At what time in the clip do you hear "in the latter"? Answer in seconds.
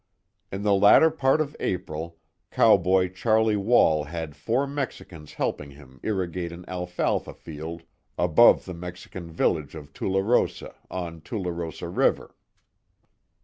0.51-1.11